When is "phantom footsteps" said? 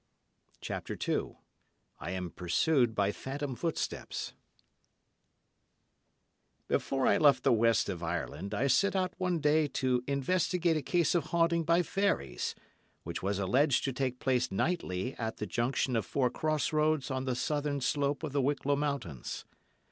3.11-4.33